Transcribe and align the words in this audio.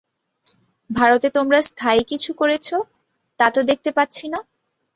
ভারতে 0.89 1.27
তোমরা 1.29 1.59
স্থায়ী 1.61 2.01
কিছু 2.03 2.31
করেছ, 2.33 2.67
তা 3.39 3.47
তো 3.49 3.59
দেখতে 3.63 3.89
পাচ্ছি 3.91 4.25
না। 4.27 4.39